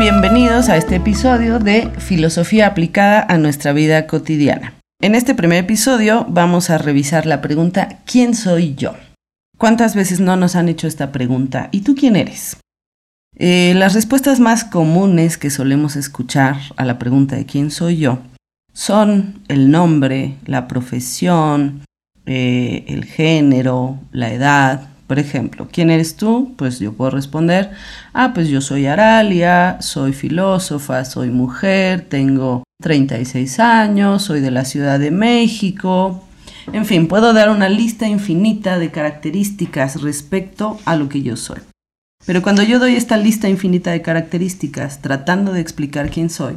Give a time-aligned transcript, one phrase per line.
[0.00, 4.72] Bienvenidos a este episodio de Filosofía aplicada a nuestra vida cotidiana.
[5.02, 8.94] En este primer episodio vamos a revisar la pregunta ¿quién soy yo?
[9.58, 11.68] ¿Cuántas veces no nos han hecho esta pregunta?
[11.70, 12.56] ¿Y tú quién eres?
[13.36, 18.20] Eh, las respuestas más comunes que solemos escuchar a la pregunta de quién soy yo
[18.72, 21.84] son el nombre, la profesión,
[22.24, 26.54] eh, el género, la edad, por ejemplo, ¿quién eres tú?
[26.56, 27.72] Pues yo puedo responder,
[28.12, 34.64] ah, pues yo soy Aralia, soy filósofa, soy mujer, tengo 36 años, soy de la
[34.64, 36.22] Ciudad de México.
[36.72, 41.58] En fin, puedo dar una lista infinita de características respecto a lo que yo soy.
[42.24, 46.54] Pero cuando yo doy esta lista infinita de características tratando de explicar quién soy,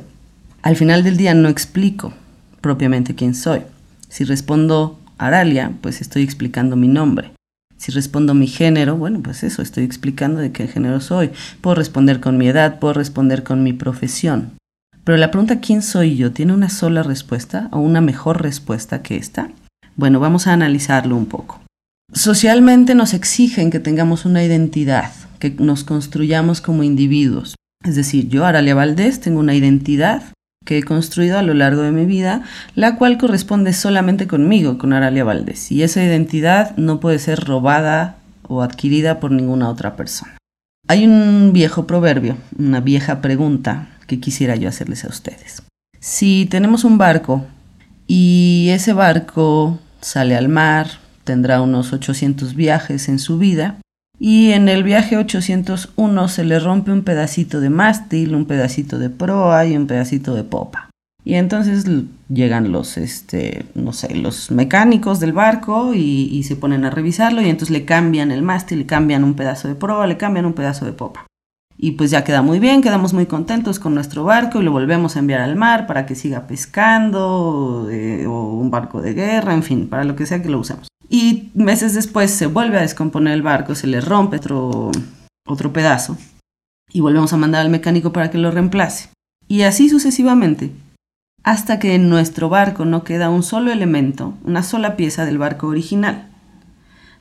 [0.62, 2.14] al final del día no explico
[2.62, 3.62] propiamente quién soy.
[4.10, 7.32] Si respondo Aralia, pues estoy explicando mi nombre.
[7.84, 11.32] Si respondo mi género, bueno, pues eso, estoy explicando de qué género soy.
[11.60, 14.52] Puedo responder con mi edad, puedo responder con mi profesión.
[15.04, 16.32] Pero la pregunta ¿quién soy yo?
[16.32, 19.52] ¿Tiene una sola respuesta o una mejor respuesta que esta?
[19.98, 21.60] Bueno, vamos a analizarlo un poco.
[22.14, 27.56] Socialmente nos exigen que tengamos una identidad, que nos construyamos como individuos.
[27.84, 30.24] Es decir, yo, Aralia Valdés, tengo una identidad
[30.66, 32.44] que he construido a lo largo de mi vida,
[32.76, 38.18] la cual corresponde solamente conmigo, con Aralia Valdés, y esa identidad no puede ser robada
[38.48, 40.38] o adquirida por ninguna otra persona.
[40.88, 45.64] Hay un viejo proverbio, una vieja pregunta que quisiera yo hacerles a ustedes.
[46.00, 47.46] Si tenemos un barco
[48.08, 50.88] y ese barco sale al mar,
[51.24, 53.78] tendrá unos 800 viajes en su vida,
[54.26, 59.10] y en el viaje 801 se le rompe un pedacito de mástil, un pedacito de
[59.10, 60.90] proa y un pedacito de popa.
[61.26, 61.86] Y entonces
[62.30, 67.50] llegan los, este, no sé, los mecánicos del barco y, se ponen a revisarlo y
[67.50, 70.86] entonces le cambian el mástil, le cambian un pedazo de proa, le cambian un pedazo
[70.86, 71.28] de popa.
[71.76, 75.18] Y pues ya queda muy bien, quedamos muy contentos con nuestro barco y lo volvemos
[75.18, 79.64] a enviar al mar para que siga pescando eh, o un barco de guerra, en
[79.64, 80.88] fin, para lo que sea que lo usemos.
[81.10, 84.92] Y meses después se vuelve a descomponer el barco, se le rompe otro,
[85.46, 86.18] otro pedazo
[86.94, 89.10] y volvemos a mandar al mecánico para que lo reemplace.
[89.48, 90.72] Y así sucesivamente,
[91.44, 95.68] hasta que en nuestro barco no queda un solo elemento, una sola pieza del barco
[95.68, 96.30] original.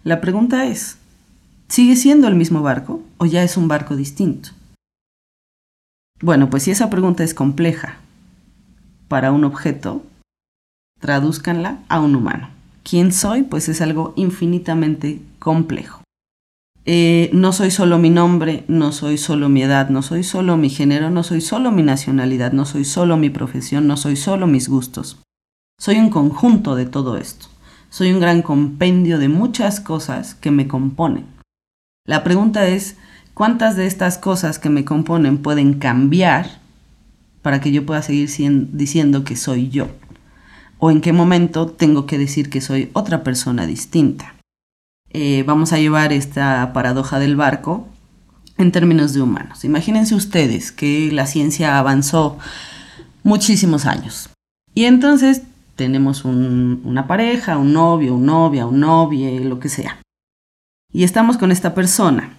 [0.05, 0.99] La pregunta es,
[1.69, 4.51] ¿sigue siendo el mismo barco o ya es un barco distinto?
[6.21, 7.97] Bueno, pues si esa pregunta es compleja
[9.09, 10.05] para un objeto,
[11.01, 12.52] tradúzcanla a un humano
[12.83, 16.03] quién soy, pues es algo infinitamente complejo.
[16.85, 20.69] Eh, no soy solo mi nombre, no soy solo mi edad, no soy solo mi
[20.69, 24.69] género, no soy solo mi nacionalidad, no soy solo mi profesión, no soy solo mis
[24.69, 25.19] gustos.
[25.79, 27.47] Soy un conjunto de todo esto.
[27.89, 31.27] Soy un gran compendio de muchas cosas que me componen.
[32.05, 32.97] La pregunta es,
[33.35, 36.61] ¿cuántas de estas cosas que me componen pueden cambiar
[37.43, 38.29] para que yo pueda seguir
[38.73, 39.89] diciendo que soy yo?
[40.85, 44.35] O en qué momento tengo que decir que soy otra persona distinta.
[45.11, 47.87] Eh, vamos a llevar esta paradoja del barco
[48.59, 49.65] en términos de humanos.
[49.65, 52.37] Imagínense ustedes que la ciencia avanzó
[53.23, 54.31] muchísimos años
[54.75, 55.43] y entonces
[55.77, 60.01] tenemos una pareja, un novio, un novia, un novio, lo que sea.
[60.93, 62.37] Y estamos con esta persona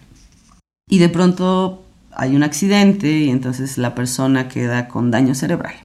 [0.90, 1.82] y de pronto
[2.12, 5.76] hay un accidente y entonces la persona queda con daño cerebral.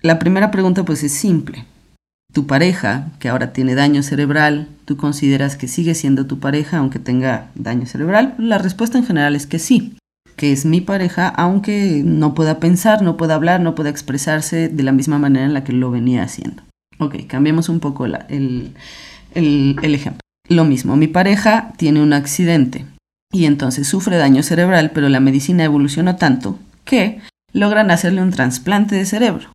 [0.00, 1.64] La primera pregunta pues es simple.
[2.32, 7.00] Tu pareja, que ahora tiene daño cerebral, ¿tú consideras que sigue siendo tu pareja aunque
[7.00, 8.34] tenga daño cerebral?
[8.38, 9.96] La respuesta en general es que sí,
[10.36, 14.82] que es mi pareja aunque no pueda pensar, no pueda hablar, no pueda expresarse de
[14.84, 16.62] la misma manera en la que lo venía haciendo.
[17.00, 18.74] Ok, cambiemos un poco el,
[19.34, 20.20] el ejemplo.
[20.48, 22.84] Lo mismo, mi pareja tiene un accidente
[23.32, 27.20] y entonces sufre daño cerebral, pero la medicina evolucionó tanto que
[27.52, 29.50] logran hacerle un trasplante de cerebro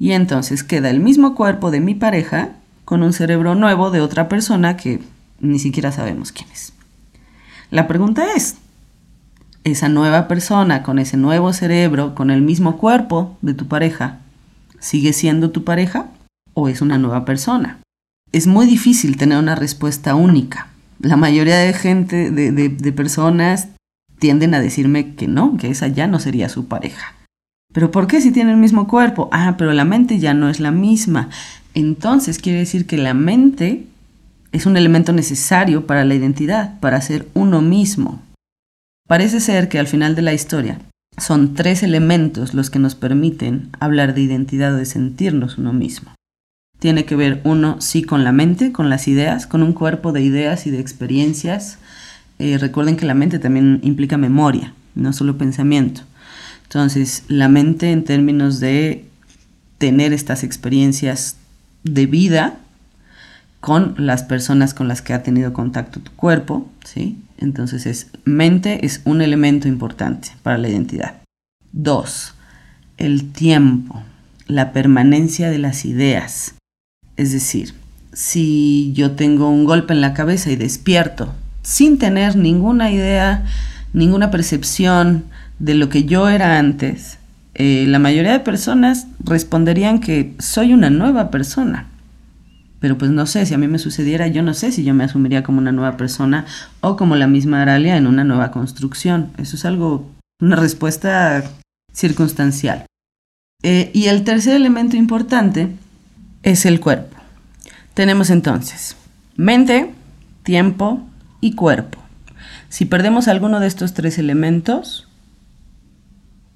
[0.00, 2.52] y entonces queda el mismo cuerpo de mi pareja
[2.86, 4.98] con un cerebro nuevo de otra persona que
[5.40, 6.72] ni siquiera sabemos quién es.
[7.70, 8.56] La pregunta es,
[9.62, 14.20] ¿esa nueva persona con ese nuevo cerebro, con el mismo cuerpo de tu pareja,
[14.78, 16.08] sigue siendo tu pareja
[16.54, 17.78] o es una nueva persona?
[18.32, 20.68] Es muy difícil tener una respuesta única.
[20.98, 23.68] La mayoría de gente, de, personas,
[24.18, 27.14] tienden a decirme que no, que esa ya no sería su pareja.
[27.72, 29.28] ¿Pero por qué si tiene el mismo cuerpo?
[29.32, 31.28] Ah, pero la mente ya no es la misma.
[31.74, 33.86] Entonces quiere decir que la mente
[34.52, 38.20] es un elemento necesario para la identidad, para ser uno mismo.
[39.06, 40.80] Parece ser que al final de la historia
[41.16, 46.12] son tres elementos los que nos permiten hablar de identidad o de sentirnos uno mismo.
[46.78, 50.22] Tiene que ver uno sí con la mente, con las ideas, con un cuerpo de
[50.22, 51.78] ideas y de experiencias
[52.40, 56.00] eh, recuerden que la mente también implica memoria, no solo pensamiento.
[56.70, 59.04] Entonces, la mente en términos de
[59.78, 61.36] tener estas experiencias
[61.82, 62.58] de vida
[63.58, 67.18] con las personas con las que ha tenido contacto tu cuerpo, ¿sí?
[67.38, 71.16] Entonces es mente es un elemento importante para la identidad.
[71.72, 72.34] Dos,
[72.98, 74.04] el tiempo,
[74.46, 76.54] la permanencia de las ideas.
[77.16, 77.74] Es decir,
[78.12, 83.44] si yo tengo un golpe en la cabeza y despierto sin tener ninguna idea,
[83.92, 85.24] ninguna percepción
[85.60, 87.18] de lo que yo era antes,
[87.54, 91.86] eh, la mayoría de personas responderían que soy una nueva persona.
[92.80, 95.04] Pero pues no sé, si a mí me sucediera, yo no sé si yo me
[95.04, 96.46] asumiría como una nueva persona
[96.80, 99.30] o como la misma Aralia en una nueva construcción.
[99.36, 100.10] Eso es algo,
[100.40, 101.44] una respuesta
[101.92, 102.86] circunstancial.
[103.62, 105.68] Eh, y el tercer elemento importante
[106.42, 107.18] es el cuerpo.
[107.92, 108.96] Tenemos entonces
[109.36, 109.92] mente,
[110.42, 111.06] tiempo
[111.40, 111.98] y cuerpo.
[112.70, 115.08] Si perdemos alguno de estos tres elementos,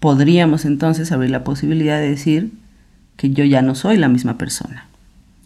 [0.05, 2.53] podríamos entonces abrir la posibilidad de decir
[3.17, 4.87] que yo ya no soy la misma persona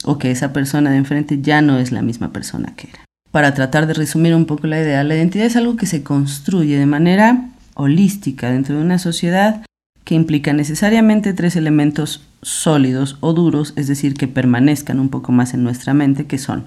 [0.03, 3.05] o que esa persona de enfrente ya no es la misma persona que era.
[3.31, 6.77] Para tratar de resumir un poco la idea, la identidad es algo que se construye
[6.77, 9.65] de manera holística dentro de una sociedad
[10.03, 15.55] que implica necesariamente tres elementos sólidos o duros, es decir, que permanezcan un poco más
[15.55, 16.67] en nuestra mente, que son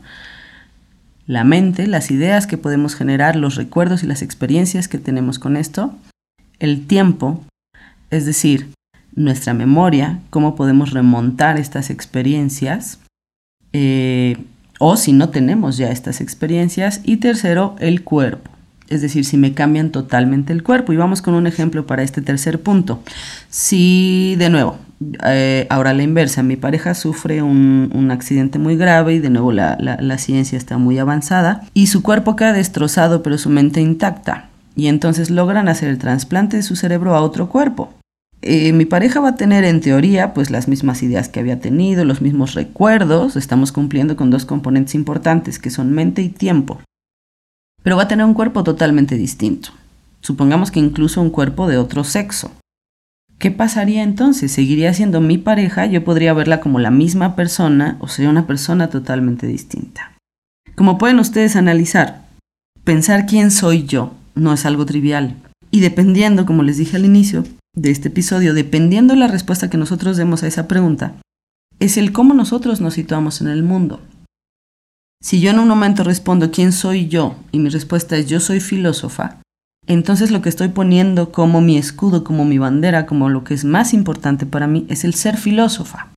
[1.27, 5.57] la mente, las ideas que podemos generar, los recuerdos y las experiencias que tenemos con
[5.57, 5.93] esto,
[6.59, 7.43] el tiempo,
[8.11, 8.69] es decir,
[9.15, 12.99] nuestra memoria, cómo podemos remontar estas experiencias,
[13.73, 14.37] eh,
[14.79, 18.51] o si no tenemos ya estas experiencias, y tercero, el cuerpo,
[18.91, 20.91] es decir, si me cambian totalmente el cuerpo.
[20.91, 23.01] Y vamos con un ejemplo para este tercer punto.
[23.49, 24.77] Si, de nuevo,
[25.25, 29.77] eh, ahora la inversa, mi pareja sufre un, accidente muy grave y de nuevo la,
[29.79, 34.49] la ciencia está muy avanzada y su cuerpo queda destrozado pero su mente intacta.
[34.75, 37.93] Y entonces logran hacer el trasplante de su cerebro a otro cuerpo.
[38.43, 42.05] Eh, mi pareja va a tener en teoría pues las mismas ideas que había tenido,
[42.05, 46.81] los mismos recuerdos, estamos cumpliendo con dos componentes importantes que son mente y tiempo,
[47.83, 49.69] pero va a tener un cuerpo totalmente distinto.
[50.21, 52.51] Supongamos que incluso un cuerpo de otro sexo.
[53.37, 54.51] ¿Qué pasaría entonces?
[54.51, 55.87] ¿Seguiría siendo mi pareja?
[55.87, 60.13] Yo podría verla como la misma persona o sería una persona totalmente distinta.
[60.75, 62.23] Como pueden ustedes analizar,
[62.83, 65.35] pensar quién soy yo no es algo trivial.
[65.71, 67.43] Y dependiendo, como les dije al inicio,
[67.75, 71.15] de este episodio, dependiendo de la respuesta que nosotros demos a esa pregunta,
[71.79, 74.01] es el cómo nosotros nos situamos en el mundo.
[75.23, 78.59] Si yo en un momento respondo quién soy yo y mi respuesta es yo soy
[78.59, 79.39] filósofa,
[79.87, 83.63] entonces lo que estoy poniendo como mi escudo, como mi bandera, como lo que es
[83.63, 86.13] más importante para mí es el ser filósofa.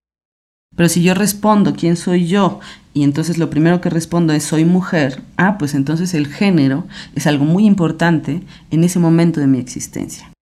[0.76, 2.60] Pero si yo respondo quién soy yo
[2.92, 7.26] y entonces lo primero que respondo es soy mujer, ah, pues entonces el género es
[7.26, 10.33] algo muy importante en ese momento de mi existencia.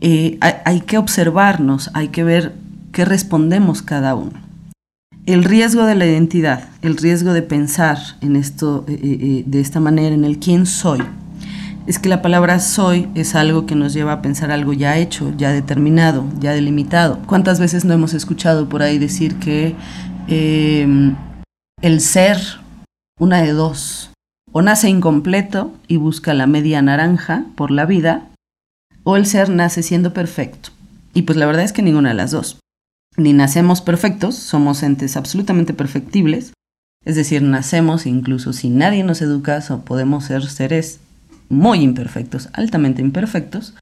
[0.00, 2.54] Eh, hay, que observarnos, hay que ver
[2.92, 4.32] qué respondemos cada uno.
[5.26, 9.78] El riesgo de la identidad, el riesgo de pensar en esto eh, eh, de esta
[9.78, 11.00] manera, en el quién soy,
[11.86, 15.32] es que la palabra soy es algo que nos lleva a pensar algo ya hecho,
[15.36, 17.20] ya determinado, ya delimitado.
[17.26, 19.74] ¿Cuántas veces no hemos escuchado por ahí decir que
[20.28, 21.14] em,
[21.80, 22.38] el ser,
[23.18, 24.10] una de dos,
[24.52, 28.28] o nace incompleto y busca la media naranja por la vida,
[29.04, 30.70] o el ser nace siendo perfecto.
[31.14, 32.58] Y pues la verdad es que ninguna de las dos.
[33.16, 36.52] Ni nacemos perfectos, somos entes absolutamente perfectibles,
[37.04, 41.00] es decir, nacemos incluso si nadie nos educa, o podemos ser seres
[41.48, 43.74] muy imperfectos, altamente imperfectos,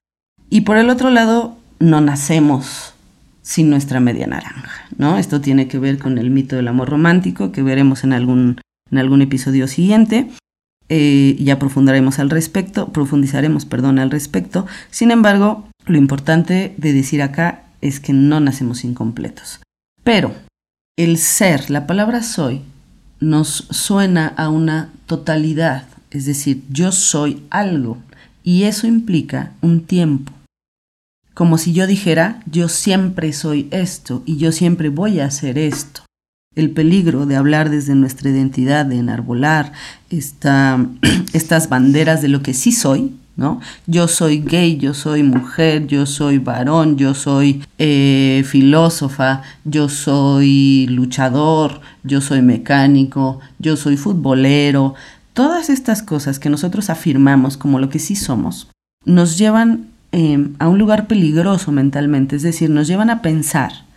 [0.49, 2.95] y por el otro lado, no nacemos
[3.43, 5.17] sin nuestra media naranja, ¿no?
[5.17, 8.61] Esto tiene que ver con el mito del amor romántico que veremos en algún,
[8.91, 10.29] en algún episodio siguiente,
[10.93, 14.67] eh, ya profundizaremos al respecto, profundizaremos, al respecto.
[14.91, 19.61] Sin embargo, lo importante de decir acá es que no nacemos incompletos.
[20.03, 20.35] Pero
[20.99, 22.63] el ser, la palabra soy,
[23.21, 27.99] nos suena a una totalidad, es decir, yo soy algo,
[28.43, 30.33] y eso implica un tiempo.
[31.35, 36.03] Como si yo dijera, yo siempre soy esto y yo siempre voy a hacer esto
[36.57, 39.73] el peligro de hablar desde nuestra identidad, de enarbolar
[40.11, 40.85] esta,
[41.33, 43.61] estas banderas de lo que sí soy, ¿no?
[43.87, 50.89] Yo soy gay, yo soy mujer, yo soy varón, yo soy eh, filósofa, yo soy
[50.89, 54.95] luchador, yo soy mecánico, yo soy futbolero.
[55.35, 58.69] Todas estas cosas que nosotros afirmamos como lo que sí somos,
[59.05, 63.89] nos llevan eh, a un lugar peligroso mentalmente, es decir, nos llevan a pensar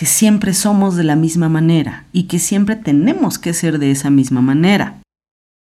[0.00, 4.08] que siempre somos de la misma manera y que siempre tenemos que ser de esa
[4.08, 5.02] misma manera.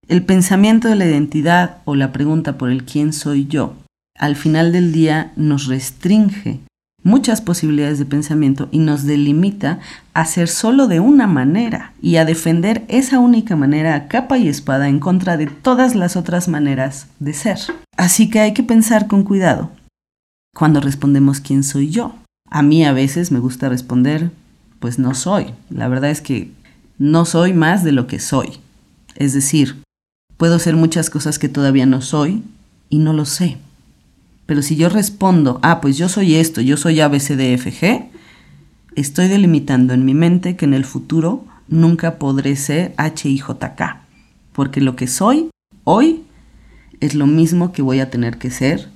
[0.09, 3.75] El pensamiento de la identidad o la pregunta por el quién soy yo,
[4.19, 6.61] al final del día nos restringe
[7.03, 9.81] muchas posibilidades de pensamiento y nos delimita
[10.15, 14.49] a ser solo de una manera y a defender esa única manera a capa y
[14.49, 17.59] espada en contra de todas las otras maneras de ser.
[17.99, 19.73] Así que hay que pensar con cuidado
[20.55, 22.15] cuando respondemos quién soy yo.
[22.55, 24.31] A mí a veces me gusta responder,
[24.79, 25.47] pues no soy.
[25.71, 26.51] La verdad es que
[26.99, 28.59] no soy más de lo que soy.
[29.15, 29.83] Es decir,
[30.37, 32.43] puedo ser muchas cosas que todavía no soy
[32.91, 33.57] y no lo sé.
[34.45, 38.11] Pero si yo respondo, ah, pues yo soy esto, yo soy ABCDFG,
[38.97, 43.97] estoy delimitando en mi mente que en el futuro nunca podré ser HIJK,
[44.53, 45.49] porque lo que soy
[45.85, 46.25] hoy
[47.01, 48.91] es lo mismo que voy a tener que ser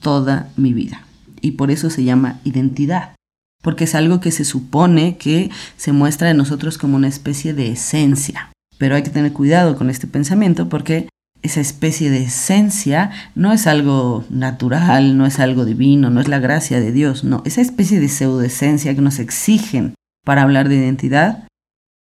[0.00, 1.09] toda mi vida.
[1.40, 3.14] Y por eso se llama identidad,
[3.62, 7.70] porque es algo que se supone que se muestra en nosotros como una especie de
[7.72, 8.52] esencia.
[8.78, 11.08] Pero hay que tener cuidado con este pensamiento porque
[11.42, 16.38] esa especie de esencia no es algo natural, no es algo divino, no es la
[16.38, 19.94] gracia de Dios, no, esa especie de pseudoesencia que nos exigen
[20.24, 21.48] para hablar de identidad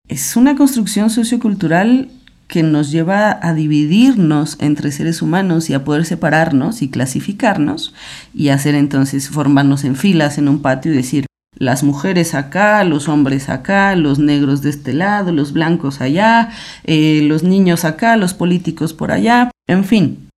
[0.10, 2.10] es una construcción sociocultural
[2.50, 7.94] que nos lleva a dividirnos entre seres humanos y a poder separarnos y clasificarnos
[8.34, 11.26] y hacer entonces formarnos en filas en un patio y decir,
[11.56, 16.50] las mujeres acá, los hombres acá, los negros de este lado, los blancos allá,
[16.86, 20.30] eh, los niños acá, los políticos por allá, en fin.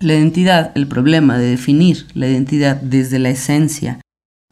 [0.00, 4.00] La identidad, el problema de definir la identidad desde la esencia,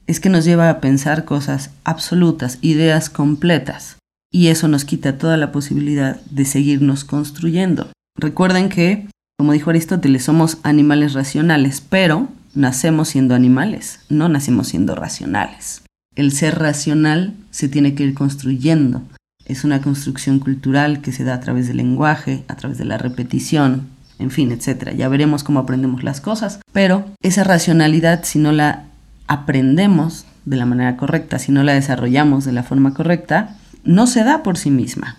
[0.07, 3.99] es que nos lleva a pensar cosas absolutas, ideas completas,
[4.33, 7.91] y eso nos quita toda la posibilidad de seguirnos construyendo.
[8.19, 9.07] Recuerden que,
[9.39, 15.83] como dijo Aristóteles, somos animales racionales, pero nacemos siendo animales, no nacemos siendo racionales.
[16.17, 19.03] El ser racional se tiene que ir construyendo.
[19.45, 22.99] Es una construcción cultural que se da a través del lenguaje, a través de la
[22.99, 24.95] repetición, en fin, etc.
[24.97, 28.85] Ya veremos cómo aprendemos las cosas, pero esa racionalidad, si no la
[29.27, 34.25] aprendemos de la manera correcta, si no la desarrollamos de la forma correcta, no se
[34.25, 35.19] da por sí misma.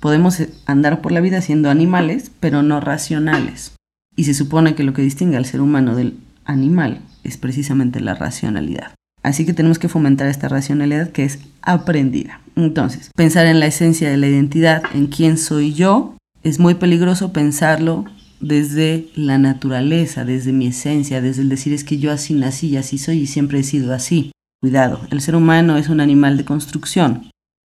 [0.00, 3.72] Podemos andar por la vida siendo animales, pero no racionales.
[4.16, 8.14] Y se supone que lo que distingue al ser humano del animal es precisamente la
[8.14, 8.94] racionalidad.
[9.22, 12.40] Así que tenemos que fomentar esta racionalidad que es aprendida.
[12.56, 17.32] Entonces, pensar en la esencia de la identidad, en quién soy yo, es muy peligroso
[17.32, 18.06] pensarlo
[18.40, 22.96] desde la naturaleza, desde mi esencia, desde el decir es que yo así nací así
[22.96, 24.32] soy y siempre he sido así.
[24.62, 27.30] Cuidado, el ser humano es un animal de construcción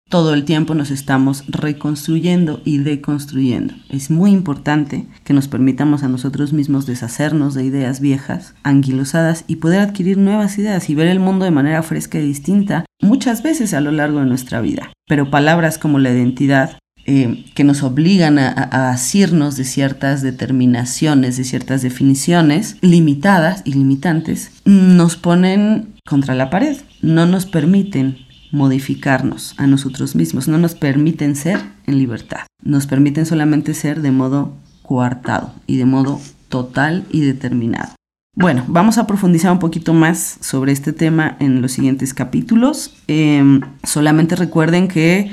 [0.08, 3.74] todo el tiempo nos estamos reconstruyendo y deconstruyendo.
[3.90, 9.56] Es muy importante que nos permitamos a nosotros mismos deshacernos de ideas viejas, anquilosadas y
[9.56, 13.74] poder adquirir nuevas ideas y ver el mundo de manera fresca y distinta muchas veces
[13.74, 14.92] a lo largo de nuestra vida.
[15.06, 21.36] Pero palabras como la identidad, eh, que nos obligan a, a, asirnos de ciertas determinaciones,
[21.36, 29.54] de ciertas definiciones limitadas y limitantes, nos ponen contra la pared, no nos permiten modificarnos
[29.58, 34.56] a nosotros mismos, no nos permiten ser en libertad, nos permiten solamente ser de modo
[34.82, 37.92] coartado y de modo total y determinado.
[38.34, 42.94] Bueno, vamos a profundizar un poquito más sobre este tema en los siguientes capítulos.
[43.08, 45.30] Em, solamente recuerden que